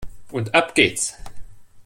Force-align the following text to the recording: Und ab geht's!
Und 0.31 0.55
ab 0.55 0.73
geht's! 0.73 1.13